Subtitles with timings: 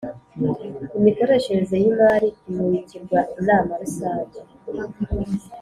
[0.99, 4.39] Imikoreshereze y’ imari imurikirwa inama rusange